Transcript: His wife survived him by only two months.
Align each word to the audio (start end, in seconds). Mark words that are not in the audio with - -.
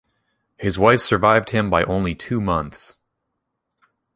His 0.57 0.79
wife 0.79 0.99
survived 0.99 1.51
him 1.51 1.69
by 1.69 1.83
only 1.83 2.15
two 2.15 2.41
months. 2.41 2.95